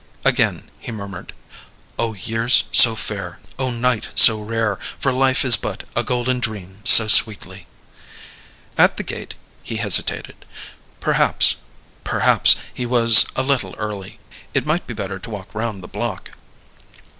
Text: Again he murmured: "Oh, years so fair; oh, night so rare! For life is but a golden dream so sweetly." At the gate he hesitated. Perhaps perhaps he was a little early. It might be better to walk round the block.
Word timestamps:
Again 0.25 0.71
he 0.79 0.91
murmured: 0.91 1.31
"Oh, 1.99 2.15
years 2.15 2.63
so 2.71 2.95
fair; 2.95 3.37
oh, 3.59 3.69
night 3.69 4.09
so 4.15 4.41
rare! 4.41 4.77
For 4.97 5.13
life 5.13 5.45
is 5.45 5.57
but 5.57 5.83
a 5.95 6.03
golden 6.03 6.39
dream 6.39 6.79
so 6.83 7.07
sweetly." 7.07 7.67
At 8.79 8.97
the 8.97 9.03
gate 9.03 9.35
he 9.61 9.75
hesitated. 9.75 10.37
Perhaps 10.99 11.57
perhaps 12.03 12.55
he 12.73 12.87
was 12.87 13.27
a 13.35 13.43
little 13.43 13.75
early. 13.77 14.19
It 14.55 14.65
might 14.65 14.87
be 14.87 14.95
better 14.95 15.19
to 15.19 15.29
walk 15.29 15.53
round 15.53 15.83
the 15.83 15.87
block. 15.87 16.31